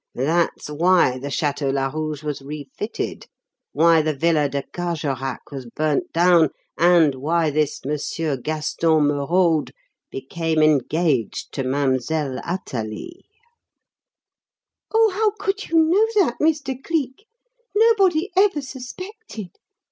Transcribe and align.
That's 0.15 0.67
why 0.67 1.19
the 1.19 1.27
Château 1.27 1.71
Larouge 1.71 2.23
was 2.23 2.41
refitted, 2.41 3.27
why 3.71 4.01
the 4.01 4.15
Villa 4.15 4.49
de 4.49 4.63
Carjorac 4.63 5.51
was 5.51 5.67
burnt 5.67 6.11
down, 6.11 6.49
and 6.75 7.13
why 7.13 7.51
this 7.51 7.85
Monsieur 7.85 8.35
Gaston 8.35 9.09
Merode 9.09 9.69
became 10.09 10.63
engaged 10.63 11.51
to 11.51 11.63
Mademoiselle 11.63 12.39
Athalie." 12.39 13.25
"Oh, 14.91 15.11
how 15.11 15.33
could 15.37 15.69
you 15.69 15.77
know 15.77 16.07
that, 16.25 16.37
Mr. 16.41 16.83
Cleek? 16.83 17.27
Nobody 17.75 18.31
ever 18.35 18.63
suspected. 18.63 19.49